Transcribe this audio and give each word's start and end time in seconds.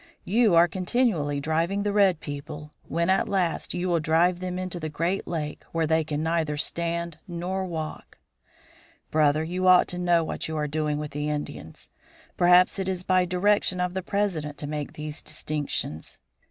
You 0.25 0.55
are 0.55 0.67
continually 0.67 1.39
driving 1.39 1.83
the 1.83 1.93
red 1.93 2.21
people; 2.21 2.71
when, 2.87 3.07
at 3.07 3.29
last, 3.29 3.75
you 3.75 3.87
will 3.87 3.99
drive 3.99 4.39
them 4.39 4.57
into 4.57 4.79
the 4.79 4.89
Great 4.89 5.27
Lake, 5.27 5.63
where 5.73 5.85
they 5.85 6.03
can 6.03 6.23
neither 6.23 6.57
stand 6.57 7.19
nor 7.27 7.67
walk. 7.67 8.17
"Brother, 9.11 9.43
you 9.43 9.67
ought 9.67 9.87
to 9.89 9.99
know 9.99 10.23
what 10.23 10.47
you 10.47 10.57
are 10.57 10.67
doing 10.67 10.97
with 10.97 11.11
the 11.11 11.29
Indians. 11.29 11.91
Perhaps 12.35 12.79
it 12.79 12.89
is 12.89 13.03
by 13.03 13.25
direction 13.25 13.79
of 13.79 13.93
the 13.93 14.01
President 14.01 14.57
to 14.57 14.65
make 14.65 14.93
these 14.93 15.21
distinctions. 15.21 16.17